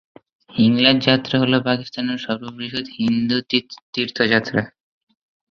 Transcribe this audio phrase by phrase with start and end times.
[0.51, 3.37] হিংলাজ যাত্রা হল পাকিস্তানের সর্ববৃহৎ হিন্দু
[3.93, 4.61] তীর্থযাত্রা।